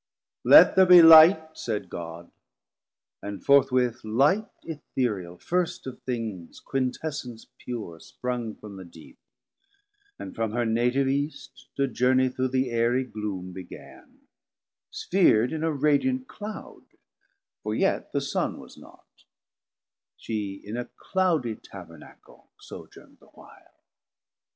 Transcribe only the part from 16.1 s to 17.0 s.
Cloud,